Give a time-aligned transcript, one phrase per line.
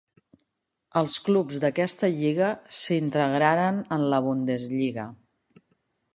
[1.01, 5.07] Els clubs d'aquesta lliga s'integraren en la Bundesliga.